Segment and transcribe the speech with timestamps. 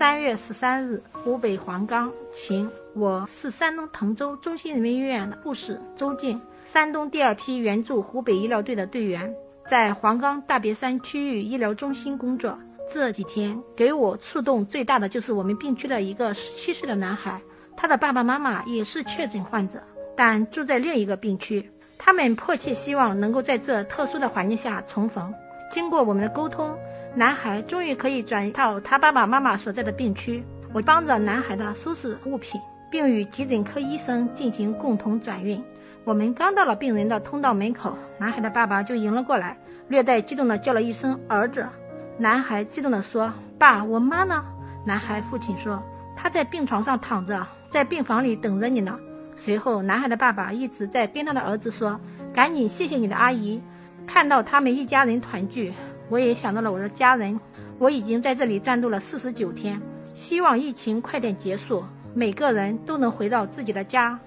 [0.00, 2.70] 三月十三日，湖北黄冈，晴。
[2.94, 9.30] 我是山东滕州中心人民医院的护士周静，山东第二批援助湖北医疗队的队员，
[9.68, 12.58] 在黄冈大别山区域医疗中心工作。
[12.90, 17.38] 这几天给我触动最大的就是我们病区的一个十七岁的男孩，
[17.76, 19.82] 他的爸爸妈妈也是确诊患者，
[20.16, 21.70] 但住在另一个病区。
[21.98, 25.34] 他们迫切希望能够在这特殊的环境下重逢。
[25.70, 26.74] 经过我们的沟通。
[27.14, 30.42] 男孩终于可以转移到他爸爸妈妈所在的病区。
[30.72, 32.60] 我帮着男孩的收拾物品，
[32.90, 35.60] 并与急诊科医生进行共同转运。
[36.04, 39.56] 我们刚到了病人的通道门口，男孩的爸爸就迎了过来，
[39.88, 41.66] 略带激动地叫了一声“儿子”。
[42.16, 44.44] 男孩激动地说：“爸，我妈呢？”
[44.86, 45.82] 男孩父亲说
[46.16, 48.96] ：“他在病床上躺着，在病房里等着你呢。”
[49.34, 51.98] 随后，男孩的爸爸一直在跟他的儿子说
[52.32, 53.60] ：“赶紧谢谢你的阿姨，
[54.06, 55.72] 看到他们一家人团聚。”
[56.10, 57.38] 我也想到了我的家人，
[57.78, 59.80] 我已经在这里战斗了四十九天，
[60.12, 64.18] 希望疫情快点结束，每个人都能回到自己的家。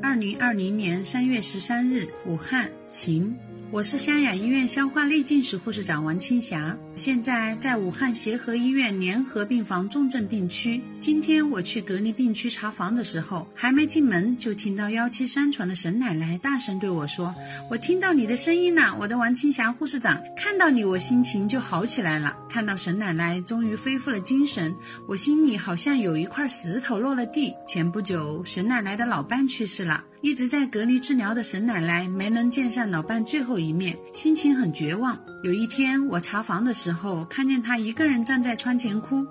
[0.00, 3.36] 二零二零年三月十三日，武汉，晴。
[3.70, 10.82] 我是湘雅医院消化内镜室护士长王青霞，现在在武汉协和医院联合病房重症病区。
[11.00, 17.34] 今天我去隔离病区查房的时候，还没进门就听到幺七三床的沈奶奶大声对我说
[17.70, 22.36] ：“我听到你的声音了，我的王青霞护士长，看到你我心情就好起来了。
[22.48, 24.74] 看到沈奶奶终于恢复了精神，
[25.08, 27.54] 我心里好像有一块石头落了地。
[27.66, 35.18] 前不久，沈奶奶的老伴去世了。”一直在隔离治疗的沈奶奶没能见上老伴最后一面，心情很绝望。
[35.42, 39.24] 有一天我查房的时，时候看见她一个人站在窗前哭，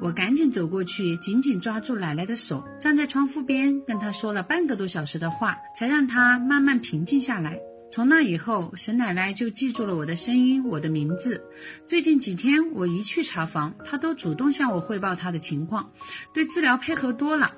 [0.00, 7.58] 我赶紧走过去，紧紧抓住奶奶的手，站在窗户边跟她说了半个多小时的话，才让她慢慢平静下来。
[7.90, 11.44] 从那以后，沈奶奶就记住了我的声音，我的名字。
[11.86, 15.92] 最近几天我一去查房，她都主动向我汇报她的情况，
[16.32, 17.50] 对治疗配合多了。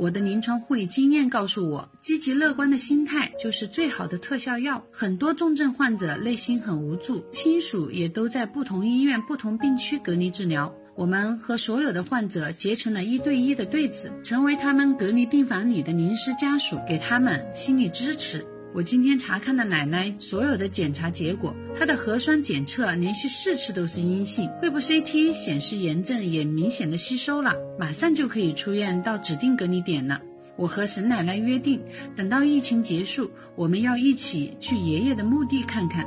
[0.00, 4.80] 我的临床护理经验告诉我，积极乐观的心态就是最好的特效药。
[4.92, 10.72] 很多重症患者内心很无助，亲属也都在不同医院、不同病区隔离治疗。
[10.94, 18.46] 我们和所有的患者结成了一对一的对子，成为他们隔离病房里的临时家属，给他们心理支持。
[18.74, 30.20] 我今天查看了奶奶所有的检查结果，她的核酸检测连续四次都是阴性，肺部 CT 显示炎症也明显的吸收了，马上就可以出院到指定隔离点了。
[30.56, 31.80] 我和沈奶奶约定，
[32.14, 36.06] 等到疫情结束，我们要一起去爷爷的墓地看看。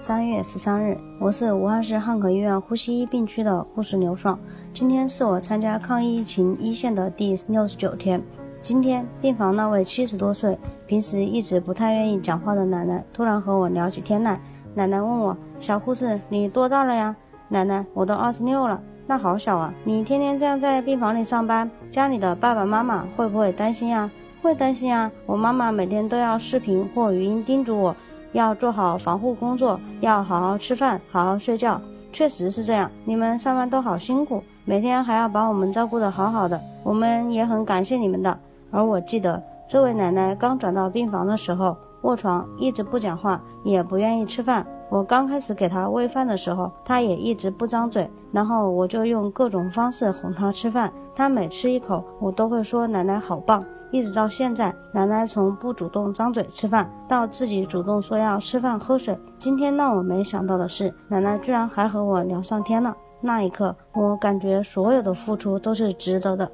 [0.00, 4.38] 三月十三日，我是武汉市汉口医院呼吸医病区的护士刘爽，
[4.72, 8.20] 今天是我参加抗疫疫情一线的第六十九天。
[8.64, 14.40] 今天病房那位七十多岁、平时一直不太愿意讲话的奶奶，突然和我聊起天来。
[14.72, 17.14] 奶奶问我：“小护士，你多大了呀？”
[17.46, 19.70] 奶奶：“我都二十六了，那好小啊！
[19.84, 24.10] 你天天这样在病房里上班，家里的爸爸妈妈会不会担心呀
[24.40, 25.12] ？”“会担心啊！
[25.26, 27.94] 我妈妈每天都要视频或语音叮嘱我，
[28.32, 31.78] 要做好防护工作，要好好吃饭，好好睡觉。
[32.14, 38.34] 确实是这样，你们上班都好辛苦，每天还要把我们照顾得好好的，我们也很感谢你们的。”
[38.74, 44.66] 而我记得，这位奶奶刚转到病房的时候，卧床一直不讲话，也不愿意吃饭。
[44.90, 50.92] 我刚开始给她喂饭的时候，她也一直不张嘴，然后我就用各种方式哄她吃饭。
[51.14, 53.64] 她每吃一口，我都会说奶奶好棒。
[53.92, 59.16] 一直到现在，奶奶从不主动张嘴吃饭，到自己主动说要吃饭喝水。
[59.38, 62.92] 今天让我没想到的是，奶奶居然还和我聊上天了。
[63.20, 66.50] 那一刻，我感觉所有的付出都是值得的。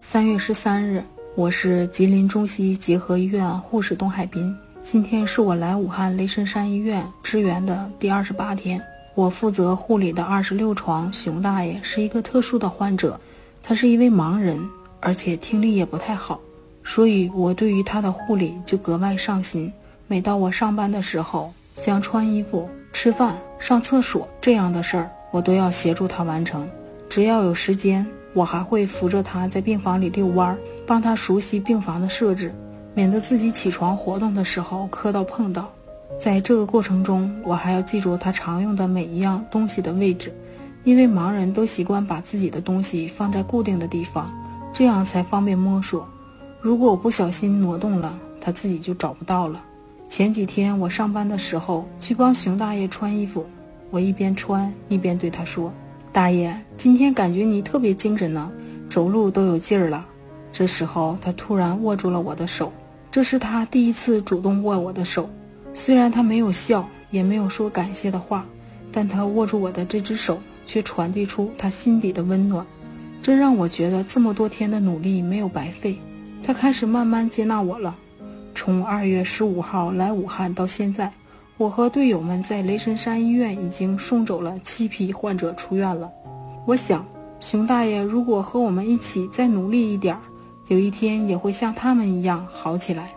[0.00, 1.04] 三月十三日，
[1.36, 4.56] 我是吉林中西医结合医院护士东海滨。
[4.82, 8.82] 今天是我来武汉雷神山医院支援的第二十八天。
[9.14, 13.20] 我负责护理的二十六床熊大爷是一个特殊的患者，
[13.62, 14.58] 他是一位盲人，
[15.00, 16.40] 而且听力也不太好，
[16.82, 19.72] 所以我对于他的护理就格外上心。
[20.08, 26.68] 每到我上班的时候，像穿衣服、吃饭、上厕所这样的事儿，我都要协助他完成。
[27.08, 28.04] 只要有时间。
[28.32, 32.54] 我还会扶着他在病房里遛弯儿，帮他熟悉病房的设置，
[32.94, 35.70] 免得自己起床活动的时候磕到碰到。
[36.20, 40.32] 在这个过程中，我还要记住他常用的每一样东西的位置，
[40.84, 44.32] 因为盲人都习惯把自己的东西放在固定的地方，
[44.72, 46.06] 这样才方便摸索。
[46.60, 49.62] 如果我不小心挪动了，他自己就找不到了。
[50.08, 53.46] 前几天我上班的时候去帮熊大爷穿衣服，
[53.90, 55.72] 我一边穿一边对他说。
[56.12, 58.50] 大爷，今天感觉你特别精神呢，
[58.88, 60.04] 走路都有劲儿了。
[60.50, 62.72] 这时候，他突然握住了我的手，
[63.12, 65.30] 这是他第一次主动握我的手。
[65.72, 68.44] 虽然他没有笑，也没有说感谢的话，
[68.90, 72.66] 但他握住我的这只手，却传递出他心底的温暖，
[73.22, 75.96] 这让我觉得这么多天的努力没有白费。
[76.42, 77.94] 他开始慢慢接纳我了。
[78.52, 81.12] 从二月十五号来武汉到现在，
[81.60, 86.10] 我和队友们在雷神山医院已经送走了七批患者出院了。
[86.66, 87.06] 我想，
[87.38, 90.18] 熊大爷如果和我们一起再努力一点，
[90.68, 93.14] 有一天也会像他们一样好起来。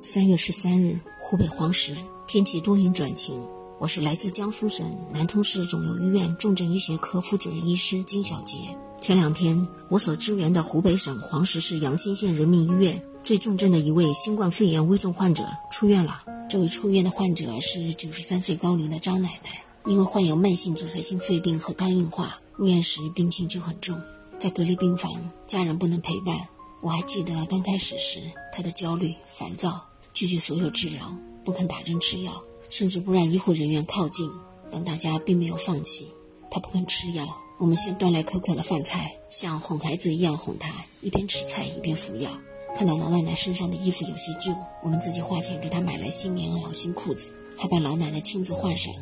[0.00, 1.94] 三月十三日，湖北黄石，
[2.26, 3.38] 天气多云转晴。
[3.78, 8.56] 我是来自江苏省南通市肿瘤医院重症医学科副主任医师金小杰。
[9.00, 16.22] 前两天，我所支援的湖北省黄石市阳新县人民医院最重症的一位新冠肺炎危重患者出院了。
[16.48, 24.00] 这位出院的患者是九十三岁高龄的张奶奶，因为患有慢性阻塞性肺病和肝硬化，入院时病情就很重，
[24.38, 25.12] 在隔离病房，
[25.46, 26.36] 家人不能陪伴。
[26.82, 28.20] 我还记得刚开始时，
[28.52, 32.32] 她的焦虑、烦躁，拒绝所有治疗，不肯打针吃药。
[32.68, 34.28] 甚至不让医护人员靠近，
[34.72, 36.08] 但大家并没有放弃。
[36.50, 37.24] 他不肯吃药，
[37.58, 42.30] 我们先端来可口的饭菜，像哄孩子一样哄他，一边吃菜一边服药。
[42.76, 48.92] 看到老奶奶身上的衣服有些旧，我们自己花钱给她买来新棉袄、新裤子，还把老奶奶亲自换上。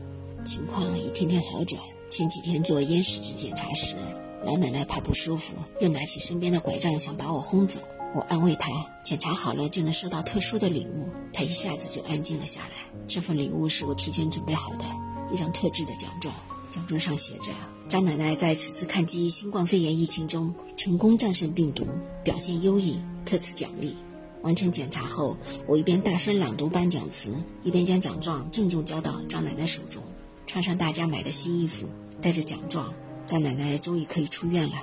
[0.45, 1.83] 情况一天天好转。
[2.09, 3.97] 前几天做咽拭子检查时，
[4.45, 7.81] 老奶奶怕不舒服，又拿起身边的拐杖想把我轰走。
[8.15, 8.71] 我安慰她，
[9.03, 12.87] 检查好了就能收到特殊的礼物，她一下子就安静了下来。
[13.09, 14.85] 这份礼物是我提前准备好的，
[15.33, 16.33] 一张特制的奖状，
[16.71, 17.50] 奖状上写着
[17.87, 21.87] ：“张奶奶在此次抗击新冠肺炎疫情中成功战胜病毒，
[22.25, 23.95] 表现优异，特此奖励。”
[24.43, 25.37] 完成检查后，
[25.67, 30.03] 我一边大声朗读颁奖词，一边将奖状郑重交到张奶奶手中。
[30.47, 31.89] 穿上大家买的新衣服，
[32.21, 32.93] 带着奖状，
[33.27, 34.75] 张奶奶终于可以出院了。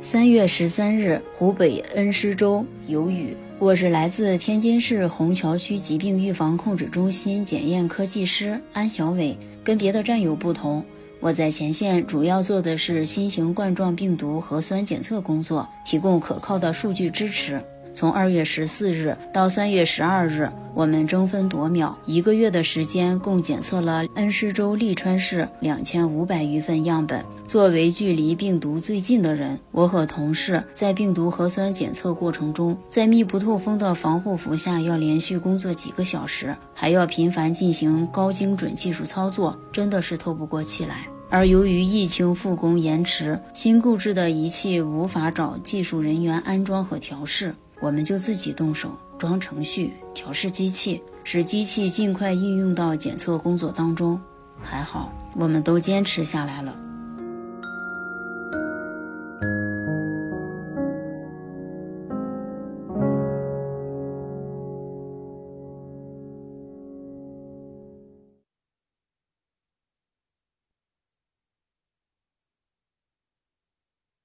[0.00, 3.36] 三月十三日，湖北恩施州有雨。
[3.58, 9.36] 我是来自天津市虹桥区疾病预防控制中心检验科技师安小伟。
[9.62, 10.82] 跟别的战友不同，
[11.22, 17.62] 我在前线主要做的是新型冠状病毒核酸检测工作，提供可靠的数据支持。
[17.92, 27.24] 从二月十四日到三月十二日，我们争分夺秒，一个月的时间共检测了恩施州利川市两千五百余份样本。
[27.46, 41.06] 作为距离病毒最近的人，我和同事在病毒核酸检测过程中，在密不透风的防护服下要连续工作几个小时，还要频繁进行高精准技术操作，真的是透不过气来。
[41.28, 47.54] 而由于疫情复工延迟，新购置的仪器无法找技术人员安装和调试。
[47.80, 54.20] 我们就自己动手装程序、调试机器，使机器尽快应用到检测工作当中。
[54.62, 56.74] 还好，我们都坚持下来了。